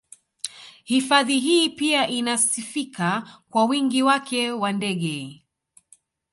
Hifadhi 0.83 1.39
hii 1.39 1.69
pia 1.69 2.07
inasifika 2.07 3.39
kwa 3.49 3.65
wingi 3.65 4.03
wake 4.03 4.51
wa 4.51 4.71
ndege 4.71 5.45